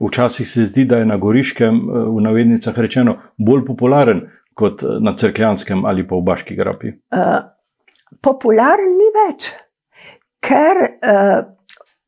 Včasih 0.00 0.48
se 0.48 0.66
zdi, 0.68 0.84
da 0.84 1.00
je 1.00 1.08
na 1.08 1.16
Goriškem, 1.16 1.80
eh, 1.80 2.04
v 2.12 2.20
navednicah 2.20 2.78
rečeno, 2.78 3.16
bolj 3.36 3.64
popularen 3.66 4.26
kot 4.54 4.82
eh, 4.82 5.00
na 5.00 5.16
Crkljanskem 5.16 5.84
ali 5.84 6.06
pa 6.06 6.16
v 6.16 6.26
Baški 6.28 6.56
grapi. 6.56 6.92
Uh, 7.10 7.40
popularen 8.20 8.92
ni 9.00 9.08
več, 9.16 9.50
ker 10.40 10.82
uh, 10.82 11.40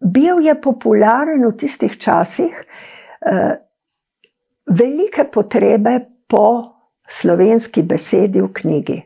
bil 0.00 0.40
je 0.44 0.54
popularen 0.60 1.44
v 1.46 1.52
tistih 1.56 1.98
časih 1.98 2.54
uh, 2.56 3.54
velike 4.66 5.24
potrebe 5.24 6.00
po 6.28 6.46
slovenski 7.08 7.82
besedi 7.82 8.40
v 8.40 8.52
knjigi. 8.52 9.00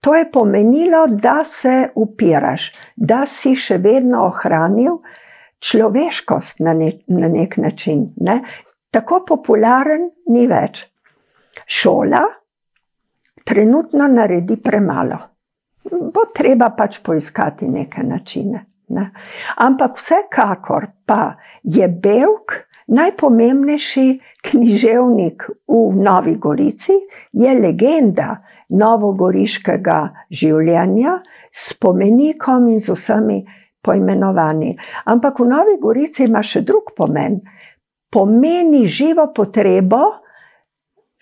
To 0.00 0.14
je 0.14 0.30
pomenilo, 0.30 1.06
da 1.08 1.44
se 1.44 1.88
upiraš, 1.94 2.72
da 2.96 3.24
si 3.26 3.54
še 3.56 3.78
vedno 3.80 4.26
ohranil 4.26 4.98
človeškost 5.64 6.60
na, 6.60 6.74
ne, 6.76 6.90
na 7.08 7.28
nek 7.28 7.56
način. 7.56 8.10
Ne? 8.20 8.42
Tako 8.92 9.22
popularen 9.24 10.10
ni 10.28 10.44
več. 10.48 10.84
Šola 11.66 12.20
trenutno 13.44 14.08
naredi 14.08 14.56
premalo. 14.60 15.18
Bo 15.90 16.28
treba 16.34 16.70
pač 16.76 17.00
poiskati 17.04 17.68
neke 17.68 18.02
načine. 18.02 18.66
Ne? 18.88 19.10
Ampak 19.56 19.96
vsekakor 19.98 20.86
pa 21.06 21.36
je 21.62 21.88
Belk 21.88 22.64
najpomembnejši 22.86 24.06
književnik 24.44 25.46
v 25.68 26.02
Novi 26.04 26.34
Gorici, 26.36 26.96
je 27.32 27.54
legenda 27.60 28.42
novogoriškega 28.68 29.98
življenja 30.30 31.18
s 31.52 31.72
spomenikom 31.74 32.68
in 32.72 32.80
z 32.80 32.92
vsemi 32.92 33.38
poimenovani. 33.84 34.74
Ampak 35.08 35.40
v 35.40 35.48
Novi 35.48 35.78
Gorici 35.80 36.28
ima 36.28 36.42
še 36.42 36.64
drug 36.64 36.92
pomen. 36.96 37.40
Pomeni 38.12 38.86
živo 38.86 39.30
potrebo 39.34 40.23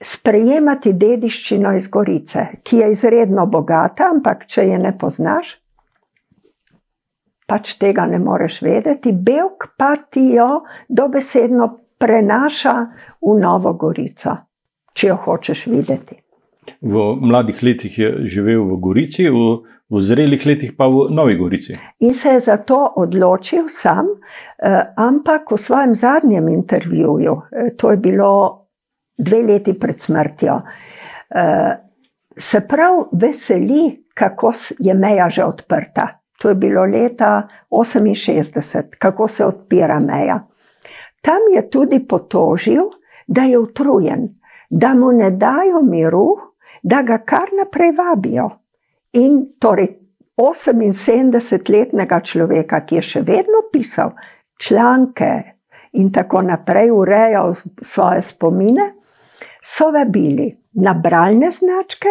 sprejemati 0.03 0.93
dediščino 0.99 1.77
iz 1.79 1.89
Gorice, 1.89 2.47
ki 2.63 2.83
je 2.83 2.93
izredno 2.93 3.47
bogata, 3.47 4.11
ampak 4.11 4.47
če 4.51 4.67
je 4.69 4.79
ne 4.79 4.93
poznaš, 4.99 5.55
pač 7.47 7.77
tega 7.79 8.07
ne 8.11 8.19
moreš 8.19 8.63
vedeti. 8.67 9.13
Belk 9.13 9.73
pa 9.79 9.95
ti 10.11 10.33
jo 10.35 10.65
dobesedno 10.89 11.69
prenaša 12.03 12.75
v 13.23 13.37
Novo 13.39 13.75
Gorico, 13.79 14.37
če 14.93 15.13
jo 15.13 15.21
hočeš 15.27 15.67
videti. 15.71 16.19
V 16.83 17.13
mladih 17.19 17.63
letih 17.63 17.99
je 17.99 18.11
živel 18.31 18.65
v 18.71 18.81
Gorici, 18.83 19.29
v 19.31 19.63
v 19.93 20.01
zrelih 20.01 20.41
letih 20.47 20.73
pa 20.77 20.87
v 20.89 21.11
Novi 21.13 21.37
Gorici. 21.37 21.77
In 22.01 22.15
se 22.15 22.29
je 22.29 22.41
za 22.41 22.57
to 22.57 22.93
odločil 22.97 23.69
sam, 23.69 24.07
eh, 24.09 24.95
ampak 24.97 25.51
v 25.51 25.59
svojem 25.59 25.95
zadnjem 25.95 26.49
intervjuju, 26.49 27.43
eh, 27.53 27.71
to 27.77 27.91
je 27.91 27.97
bilo 27.97 28.62
dve 29.23 29.43
leti 29.43 29.75
pred 29.79 30.01
smrtjo, 30.01 30.61
eh, 31.31 31.79
se 32.37 32.61
prav 32.69 33.09
veseli, 33.13 34.05
kako 34.15 34.53
je 34.79 34.95
meja 34.95 35.29
že 35.29 35.45
odprta. 35.45 36.09
To 36.39 36.49
je 36.49 36.55
bilo 36.55 36.85
leta 36.85 37.49
68, 37.71 38.97
kako 38.99 39.29
se 39.29 39.45
odpira 39.45 40.01
meja. 40.01 40.47
Tam 41.21 41.39
je 41.55 41.71
tudi 41.71 42.07
potožil, 42.09 42.83
da 43.27 43.43
je 43.43 43.59
utrujen, 43.59 44.29
da 44.71 44.95
mu 44.95 45.13
ne 45.13 45.31
dajo 45.31 45.83
miru, 45.83 46.37
da 46.83 47.03
ga 47.03 47.19
kar 47.19 47.49
naprej 47.59 47.93
vabijo. 47.93 48.51
In 49.13 49.47
torej 49.61 49.99
78-letnega 50.37 52.21
človeka, 52.21 52.81
ki 52.87 52.95
je 52.99 53.03
še 53.03 53.21
vedno 53.23 53.63
pisal 53.73 54.11
članke 54.59 55.43
in 55.93 56.13
tako 56.13 56.43
naprej, 56.43 56.91
urejal 56.91 57.55
svoje 57.83 58.23
spomine, 58.23 58.93
so 59.63 59.91
vabili 59.91 60.51
na 60.73 60.95
bralne 60.95 61.51
značke, 61.51 62.09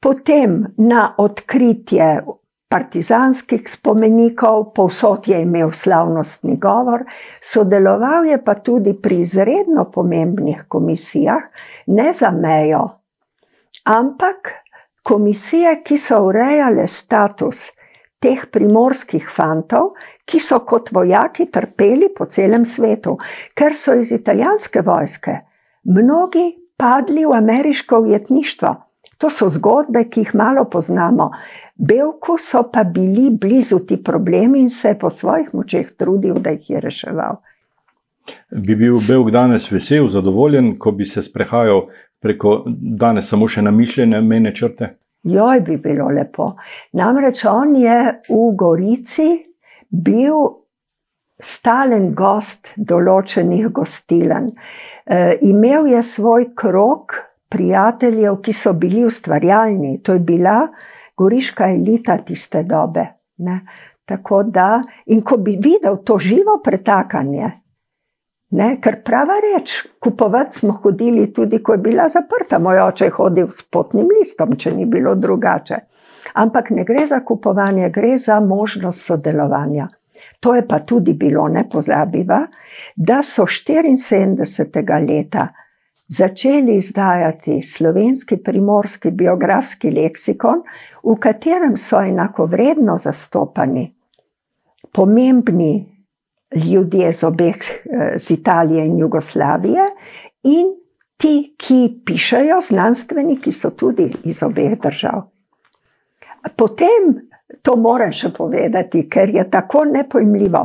potem 0.00 0.64
na 0.76 1.14
odkritje 1.18 2.22
partizanskih 2.72 3.68
spomenikov, 3.68 4.72
povsod 4.72 5.28
je 5.28 5.42
imel 5.42 5.74
slavnostni 5.76 6.56
govor, 6.56 7.04
sodeloval 7.44 8.24
je 8.26 8.38
pa 8.44 8.54
tudi 8.54 8.94
pri 9.02 9.20
izredno 9.20 9.90
pomembnih 9.90 10.64
komisijah, 10.68 11.42
ne 11.86 12.12
za 12.12 12.30
mejo, 12.30 12.86
ampak 13.84 14.54
komisije, 15.02 15.82
ki 15.84 15.96
so 16.00 16.22
urejale 16.30 16.86
status 16.86 17.68
teh 18.22 18.46
primorskih 18.54 19.28
fantov, 19.28 19.92
ki 20.24 20.40
so 20.40 20.62
kot 20.64 20.92
vojaki 20.94 21.50
trpeli 21.52 22.08
po 22.16 22.30
celem 22.30 22.64
svetu, 22.64 23.18
ker 23.54 23.76
so 23.76 23.98
iz 23.98 24.14
italijanske 24.14 24.80
vojske 24.86 25.40
mnogi 25.84 26.56
padli 26.76 27.24
v 27.26 27.32
ameriško 27.36 28.00
ujetništvo. 28.00 28.74
To 29.18 29.30
so 29.30 29.48
zgodbe, 29.48 30.04
ki 30.10 30.20
jih 30.20 30.34
malo 30.34 30.64
poznamo. 30.64 31.30
Belku 31.74 32.38
so 32.38 32.62
pa 32.72 32.84
bili 32.84 33.30
blizu 33.30 33.78
ti 33.78 33.96
problemi 34.04 34.60
in 34.60 34.70
se 34.70 34.88
je 34.88 34.98
po 34.98 35.10
svojih 35.10 35.54
močeh 35.54 35.92
trudil, 35.98 36.34
da 36.34 36.50
jih 36.50 36.70
je 36.70 36.80
reševal. 36.80 37.36
Bi 38.66 38.74
bil 38.74 38.98
Belk 39.08 39.30
danes 39.30 39.70
vesel, 39.72 40.08
zadovoljen, 40.08 40.78
ko 40.78 40.90
bi 40.90 41.04
se 41.04 41.22
sprehajal 41.22 41.86
preko 42.22 42.62
danes 42.66 43.28
samo 43.28 43.48
še 43.48 43.62
namišljene 43.62 44.22
mejne 44.22 44.54
črte? 44.54 44.94
Joj, 45.22 45.60
bi 45.60 45.76
bilo 45.76 46.08
lepo. 46.10 46.52
Namreč 46.98 47.44
on 47.46 47.76
je 47.78 47.98
v 48.28 48.42
Gorici 48.58 49.28
bil 49.90 50.61
stalen 51.42 52.12
gost 52.14 52.72
določenih 52.76 53.68
gostilen. 53.74 54.50
E, 55.04 55.38
imel 55.42 55.90
je 55.90 56.02
svoj 56.02 56.52
krok 56.56 57.18
prijateljev, 57.52 58.38
ki 58.42 58.52
so 58.56 58.72
bili 58.72 59.04
ustvarjalni. 59.04 59.98
To 60.02 60.16
je 60.16 60.22
bila 60.24 60.60
goriška 61.18 61.68
elita 61.74 62.16
tiste 62.24 62.62
dobe. 62.62 63.06
Ne. 63.42 63.60
Tako 64.08 64.42
da, 64.42 64.82
in 65.06 65.22
ko 65.22 65.36
bi 65.36 65.56
videl 65.62 66.00
to 66.04 66.18
živo 66.18 66.58
pretakanje, 66.64 67.50
ne, 68.58 68.66
ker 68.82 68.98
prava 69.04 69.38
reč, 69.40 69.78
kupovati 70.02 70.58
smo 70.58 70.74
hodili 70.82 71.30
tudi, 71.32 71.62
ko 71.62 71.76
je 71.76 71.78
bila 71.78 72.08
zaprta. 72.12 72.58
Moj 72.58 72.80
oče 72.88 73.08
je 73.08 73.14
hodil 73.16 73.48
s 73.50 73.62
potnim 73.62 74.10
listom, 74.18 74.56
če 74.56 74.74
ni 74.76 74.86
bilo 74.86 75.14
drugače. 75.14 75.78
Ampak 76.34 76.70
ne 76.70 76.84
gre 76.84 77.06
za 77.06 77.22
kupovanje, 77.24 77.90
gre 77.90 78.16
za 78.18 78.40
možnost 78.40 79.06
sodelovanja. 79.06 79.88
To 80.40 80.54
je 80.54 80.66
pa 80.68 80.78
tudi 80.78 81.12
bilo, 81.14 81.48
ne 81.48 81.64
pozabiva, 81.70 82.46
da 82.96 83.22
so 83.22 83.46
74. 83.46 85.08
leta 85.08 85.48
začeli 86.08 86.76
izdajati 86.76 87.62
slovenski 87.62 88.36
primorski 88.36 89.10
biografski 89.10 89.90
leksikon, 89.90 90.62
v 91.02 91.16
katerem 91.20 91.76
so 91.76 92.00
enakovredno 92.00 92.98
zastopani 92.98 93.94
pomembni 94.92 95.88
ljudje 96.54 97.12
z 97.12 97.24
obeh, 97.24 97.56
z 98.18 98.30
Italije 98.30 98.86
in 98.86 98.98
Jugoslavije, 98.98 99.86
in 100.42 100.74
ti, 101.16 101.54
ki 101.58 102.02
pišajo, 102.04 102.60
znanstveniki, 102.60 103.52
so 103.52 103.70
tudi 103.70 104.10
iz 104.24 104.42
obeh 104.42 104.74
držav. 104.82 105.22
Potem 106.56 107.14
to 107.62 107.76
moram 107.76 108.12
še 108.12 108.32
povedati, 108.32 109.04
ker 109.10 109.30
je 109.34 109.44
tako 109.50 109.84
nepojmljivo. 109.84 110.62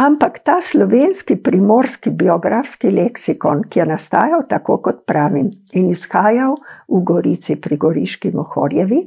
Ampak 0.00 0.38
ta 0.44 0.58
slovenski 0.62 1.36
primorski 1.42 2.10
biografski 2.10 2.90
leksikon, 2.90 3.64
ki 3.68 3.82
je 3.82 3.86
nastajal 3.86 4.46
tako, 4.48 4.78
kot 4.84 5.04
pravim, 5.06 5.50
in 5.72 5.90
izhajal 5.90 6.56
v 6.88 7.02
Gorici 7.04 7.56
pri 7.60 7.76
Goriški 7.76 8.32
Mohorjevi, 8.34 9.00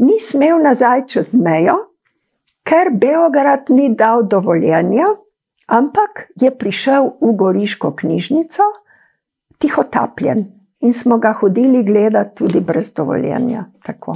ni 0.00 0.20
smel 0.20 0.62
nazaj 0.64 1.06
čez 1.12 1.34
mejo, 1.36 1.76
ker 2.64 2.92
Beograd 2.92 3.68
ni 3.72 3.90
dal 3.96 4.24
dovoljenja, 4.28 5.08
ampak 5.66 6.28
je 6.40 6.50
prišel 6.50 7.16
v 7.20 7.34
Goriško 7.36 7.92
knjižnico, 8.00 8.72
tihotapljen. 9.60 10.48
In 10.80 10.94
smo 10.96 11.18
ga 11.20 11.34
hodili 11.36 11.82
gledati 11.84 12.38
tudi 12.40 12.60
brez 12.64 12.88
dovoljenja. 12.96 13.66
Tako. 13.84 14.14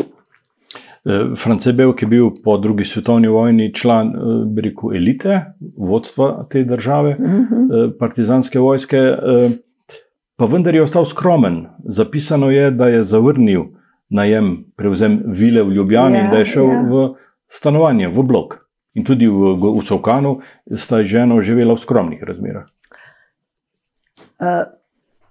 Eh, 1.07 1.37
France 1.37 1.73
Belk 1.73 2.03
je 2.03 2.09
bil 2.09 2.31
po 2.45 2.57
drugi 2.57 2.85
svetovni 2.85 3.29
vojni 3.29 3.75
član 3.75 4.09
eh, 4.09 4.61
rekel, 4.62 4.95
elite, 4.97 5.40
vodstva 5.77 6.47
te 6.51 6.64
države, 6.64 7.17
uh 7.19 7.27
mhm. 7.27 7.33
eh, 7.33 7.47
-huh. 7.71 7.99
partizanske 7.99 8.59
vojske, 8.59 8.99
pa 10.37 10.45
vendar 10.45 10.75
je 10.75 10.83
ostal 10.83 11.05
skromen. 11.05 11.67
Zapisano 11.85 12.51
je, 12.51 12.71
da 12.71 12.88
je 12.88 13.05
zavrnil 13.05 13.62
najem, 14.09 14.64
prevzem 14.77 15.23
vile 15.27 15.62
v 15.62 15.73
Ljubljani 15.73 16.19
ja, 16.19 16.25
in 16.25 16.31
da 16.31 16.37
je 16.37 16.45
šel 16.45 16.69
ja. 16.69 16.81
v 16.81 17.14
stanovanje, 17.49 18.09
v 18.09 18.23
blok. 18.23 18.55
In 18.95 19.05
tudi 19.05 19.27
v, 19.27 19.57
v 19.79 19.83
Sovkanu 19.83 20.40
sta 20.77 21.03
žena 21.03 21.40
živela 21.40 21.75
v 21.75 21.79
skromnih 21.79 22.23
razmerah. 22.23 22.64
Uh, 24.40 24.47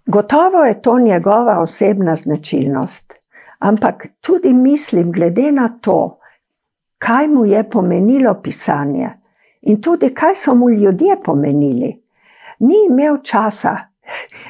gotovo 0.06 0.66
je 0.66 0.82
to 0.82 1.00
njegova 1.00 1.60
osebna 1.60 2.16
značilnost. 2.16 3.23
Ampak 3.64 4.08
tudi 4.22 4.54
mislim, 4.54 5.12
glede 5.12 5.52
na 5.52 5.70
to, 5.82 6.20
kaj 6.98 7.28
mu 7.28 7.46
je 7.46 7.64
pomenilo 7.70 8.34
pisanje 8.44 9.10
in 9.62 9.82
tudi 9.82 10.10
kaj 10.14 10.36
so 10.36 10.56
mu 10.56 10.70
ljudje 10.70 11.16
pomenili, 11.24 11.92
ni 12.60 12.76
imel 12.90 13.18
časa 13.24 13.78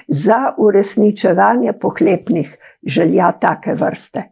za 0.08 0.54
uresničevanje 0.58 1.74
pohlepnih 1.74 2.58
želja 2.84 3.32
take 3.32 3.74
vrste. 3.74 4.24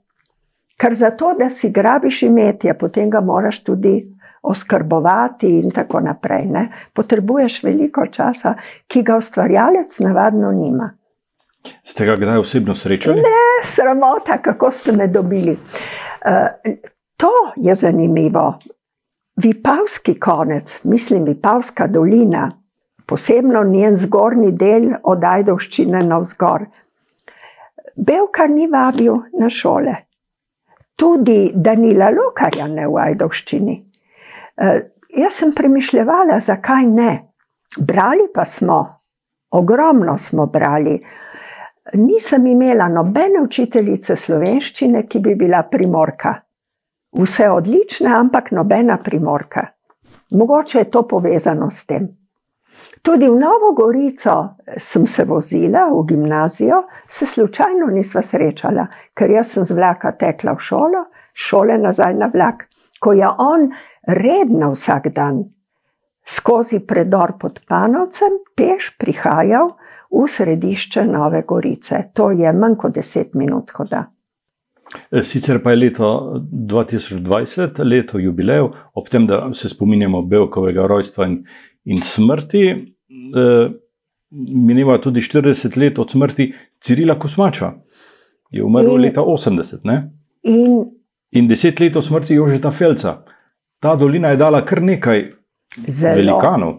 Ker 0.78 0.94
za 0.94 1.12
to, 1.12 1.34
da 1.40 1.50
si 1.50 1.70
grabiš 1.70 2.24
imetje, 2.24 2.74
potem 2.78 3.10
ga 3.10 3.22
moraš 3.22 3.64
tudi 3.64 3.94
oskrbovati 4.42 5.60
in 5.60 5.72
tako 5.72 6.00
naprej. 6.00 6.46
Ne? 6.46 6.70
Potrebuješ 6.94 7.64
veliko 7.64 8.08
časa, 8.08 8.56
ki 8.88 9.04
ga 9.04 9.18
ustvarjalec 9.18 10.00
navadno 10.00 10.52
nima. 10.52 10.90
Ste 11.84 12.06
ga 12.06 12.16
kdaj 12.16 12.38
osebno 12.38 12.76
srečali? 12.76 13.22
Ne, 13.22 13.64
sramota, 13.64 14.38
kako 14.42 14.72
ste 14.72 14.92
me 14.92 15.08
dobili. 15.08 15.52
Uh, 15.52 16.74
to 17.18 17.32
je 17.56 17.76
zanimivo. 17.76 18.60
Vipavski 19.36 20.20
konec, 20.20 20.80
mislim, 20.84 21.24
Vipavska 21.24 21.88
dolina, 21.88 22.52
posebno 23.06 23.64
njen 23.64 23.98
zgornji 23.98 24.52
del 24.52 24.92
od 25.04 25.24
Ajdovščine 25.24 26.00
na 26.00 26.18
vzgor. 26.18 26.66
Belka 27.96 28.48
ni 28.48 28.68
vabil 28.68 29.18
na 29.40 29.50
šole. 29.50 29.96
Tudi 30.96 31.52
Danila 31.56 32.10
Lokarja 32.10 32.68
ne 32.68 32.88
v 32.88 33.02
Ajdovščini. 33.08 33.76
Uh, 34.62 34.80
jaz 35.18 35.34
sem 35.34 35.54
premišljala, 35.56 36.40
zakaj 36.40 36.86
ne. 36.86 37.12
Brali 37.78 38.28
pa 38.34 38.46
smo, 38.46 38.80
ogromno 39.52 40.18
smo 40.18 40.46
brali. 40.46 40.96
Uh, 40.96 41.31
nisem 41.94 42.48
imela 42.48 42.88
nobene 42.90 43.42
učiteljice 43.42 44.16
slovenščine, 44.16 45.06
ki 45.08 45.20
bi 45.20 45.36
bila 45.36 45.64
primorka. 45.64 46.36
Vse 47.18 47.50
odlične, 47.52 48.10
ampak 48.16 48.52
nobena 48.52 48.98
primorka. 49.04 49.68
Mogoče 50.32 50.80
je 50.80 50.90
to 50.92 51.08
povezano 51.08 51.70
s 51.72 51.86
tem. 51.86 52.08
Tudi 53.02 53.28
v 53.30 53.36
Novo 53.36 53.74
Gorico 53.76 54.56
sem 54.78 55.06
se 55.08 55.26
vozila 55.26 55.88
v 55.92 56.06
gimnazijo, 56.08 56.84
se 57.10 57.26
slučajno 57.26 57.88
nisva 57.92 58.22
srečala, 58.22 58.88
ker 59.14 59.32
jaz 59.32 59.52
sem 59.54 59.66
z 59.66 59.76
vlaka 59.76 60.12
tekla 60.12 60.54
v 60.56 60.62
šolo, 60.62 61.06
šole 61.34 61.78
nazaj 61.78 62.14
na 62.14 62.30
vlak. 62.34 62.68
Ko 63.00 63.14
je 63.14 63.28
on 63.28 63.72
redno 64.08 64.72
vsak 64.72 65.10
dan 65.14 65.44
skozi 66.26 66.80
predor 66.88 67.38
pod 67.40 67.60
Panovcem, 67.68 68.40
peš 68.56 68.96
prihajal, 69.00 69.76
v 70.12 70.28
središče 70.28 71.06
Nove 71.08 71.44
Gorice. 71.48 72.04
To 72.14 72.32
je 72.32 72.54
manj 72.54 72.76
kot 72.78 72.96
deset 72.96 73.34
minut 73.34 73.72
hoda. 73.72 74.06
E, 75.12 75.24
sicer 75.24 75.62
pa 75.64 75.72
je 75.72 75.78
leto 75.78 76.08
2020, 76.52 77.80
leto 77.88 78.20
jubilejev, 78.20 78.68
ob 78.94 79.08
tem, 79.10 79.28
da 79.28 79.46
se 79.54 79.70
spominjamo 79.70 80.22
Belkovega 80.22 80.88
rojstva 80.88 81.28
in, 81.28 81.38
in 81.86 81.98
smrti, 81.98 82.64
eh, 82.68 83.72
mineva 84.52 84.98
tudi 85.02 85.22
40 85.22 85.78
let 85.80 86.00
od 86.00 86.12
smrti 86.12 86.52
Cirila 86.80 87.16
Kosmača, 87.20 87.72
ki 88.50 88.58
je 88.60 88.64
umrl 88.64 88.98
in, 88.98 89.06
leta 89.08 89.22
80. 89.22 89.88
In, 90.44 90.82
in 91.32 91.48
10 91.48 91.82
let 91.82 91.96
od 91.96 92.06
smrti 92.06 92.36
Jožeta 92.36 92.72
Felca. 92.72 93.22
Ta 93.80 93.96
dolina 93.96 94.30
je 94.30 94.38
dala 94.38 94.66
kar 94.66 94.82
nekaj 94.84 95.30
zelo. 95.88 96.16
velikanov. 96.16 96.74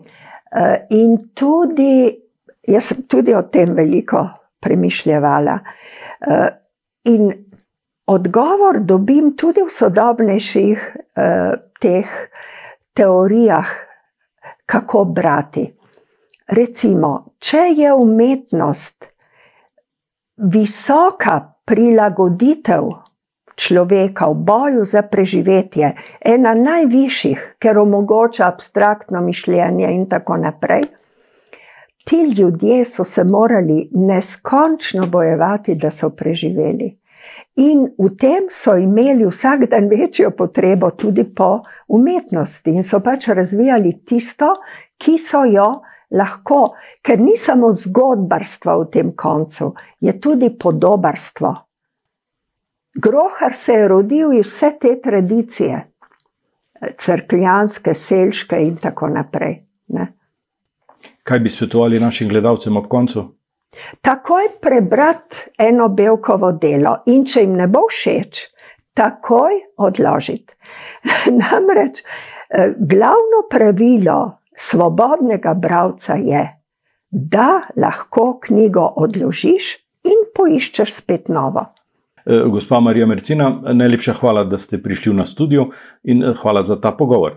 Uh, 0.52 0.76
in 0.90 1.16
tudi 1.34 2.22
Jaz 2.62 2.92
sem 2.92 3.02
tudi 3.10 3.34
o 3.34 3.42
tem 3.42 3.74
veliko 3.74 4.22
premišljala. 4.62 5.58
Eh, 6.20 6.48
in 7.04 7.32
odgovor 8.06 8.78
dobim 8.80 9.32
tudi 9.36 9.64
v 9.66 9.70
sodobnejših 9.70 10.84
eh, 11.16 11.52
teh 11.80 12.12
teorijah, 12.94 13.66
kako 14.66 15.04
brati. 15.04 15.66
Recimo, 16.46 17.34
če 17.38 17.64
je 17.74 17.92
umetnost 17.92 19.04
visoka 20.36 21.40
prilagoditev 21.64 22.86
človeka 23.56 24.28
v 24.30 24.34
boju 24.34 24.84
za 24.84 25.02
preživetje, 25.02 25.94
ena 26.20 26.54
najvišjih, 26.54 27.56
ker 27.58 27.78
omogoča 27.78 28.48
abstraktno 28.48 29.20
mišljenje 29.20 29.92
in 29.94 30.08
tako 30.08 30.36
naprej. 30.36 30.82
Ti 32.04 32.34
ljudje 32.36 32.84
so 32.84 33.04
se 33.04 33.24
morali 33.24 33.88
neskončno 33.92 35.06
bojevati, 35.06 35.74
da 35.74 35.90
so 35.90 36.10
preživeli. 36.10 36.96
In 37.56 37.84
v 37.98 38.08
tem 38.16 38.48
so 38.50 38.74
imeli 38.76 39.26
vsak 39.26 39.68
dan 39.70 39.88
večjo 39.88 40.30
potrebo 40.30 40.90
tudi 40.90 41.24
po 41.24 41.60
umetnosti 41.88 42.70
in 42.70 42.82
so 42.82 43.00
pač 43.00 43.28
razvijali 43.28 44.00
tisto, 44.04 44.56
ki 44.98 45.18
so 45.18 45.44
jo 45.44 45.82
lahko, 46.10 46.74
ker 47.02 47.20
ni 47.20 47.36
samo 47.36 47.74
zgodbarstvo 47.76 48.78
v 48.82 48.88
tem 48.90 49.12
koncu, 49.16 49.74
je 50.00 50.16
tudi 50.20 50.50
podobarstvo. 50.58 51.54
Grohar 52.94 53.54
se 53.54 53.72
je 53.72 53.88
rodil 53.88 54.32
iz 54.32 54.46
vse 54.46 54.72
te 54.80 55.00
tradicije, 55.00 55.92
crkljanske, 57.00 57.94
selške 57.94 58.58
in 58.60 58.76
tako 58.76 59.08
naprej. 59.08 59.62
Ne? 59.88 60.12
Kaj 61.22 61.38
bi 61.38 61.50
svetovali 61.50 62.00
našim 62.00 62.28
gledalcem 62.28 62.76
ob 62.76 62.88
koncu? 62.88 63.24
Takoj 64.00 64.48
prebrati 64.60 65.36
eno 65.58 65.88
belkovo 65.88 66.52
delo, 66.52 66.98
in 67.06 67.24
če 67.24 67.46
jim 67.46 67.54
ne 67.56 67.68
bo 67.72 67.86
všeč, 67.88 68.42
takoj 68.94 69.60
odložiti. 69.76 70.52
Namreč 71.40 72.02
eh, 72.02 72.74
glavno 72.76 73.46
pravilo 73.50 74.38
svobodnega 74.56 75.54
bralca 75.54 76.18
je, 76.20 76.42
da 77.10 77.62
lahko 77.76 78.38
knjigo 78.44 78.84
odložiš 78.96 79.76
in 80.04 80.26
poiščeš 80.36 80.92
spet 80.92 81.28
novo. 81.28 81.64
Eh, 82.26 82.42
gospa 82.46 82.80
Marija 82.80 83.06
Mercina, 83.06 83.60
najlepša 83.72 84.12
hvala, 84.12 84.44
da 84.44 84.58
ste 84.58 84.82
prišli 84.82 85.12
v 85.12 85.26
studio 85.26 85.70
in 86.02 86.22
eh, 86.22 86.34
hvala 86.42 86.62
za 86.62 86.80
ta 86.80 86.92
pogovor. 86.92 87.32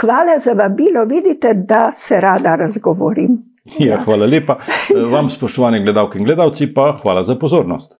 Hvala 0.00 0.38
za 0.44 0.52
vabilo, 0.52 1.04
vidite, 1.04 1.54
da 1.54 1.92
se 1.94 2.20
rada 2.20 2.56
razgovorim. 2.56 3.38
Ja, 3.78 4.00
hvala 4.04 4.26
lepa. 4.26 4.58
Eh, 4.94 5.00
vam, 5.10 5.30
spoštovane 5.30 5.84
gledalke 5.84 6.18
in 6.18 6.24
gledalci, 6.24 6.74
pa 6.74 6.96
hvala 7.02 7.22
za 7.22 7.34
pozornost. 7.34 7.94